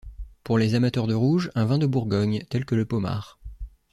Pour 0.43 0.57
les 0.57 0.73
amateurs 0.73 1.05
de 1.05 1.13
rouge, 1.13 1.51
un 1.53 1.65
vin 1.65 1.77
de 1.77 1.85
Bourgogne, 1.85 2.43
tel 2.49 2.65
que 2.65 2.73
le 2.73 2.85
pommard. 2.87 3.37